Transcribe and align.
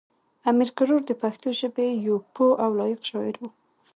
امیر 0.49 0.69
کروړ 0.77 0.99
د 1.05 1.11
پښتو 1.21 1.47
ژبې 1.59 1.87
یو 2.07 2.15
پوه 2.33 2.53
او 2.63 2.71
لایق 2.79 3.01
شاعر 3.09 3.35
و. 3.39 3.43